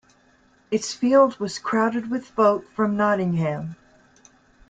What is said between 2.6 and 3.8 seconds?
from Nottingham.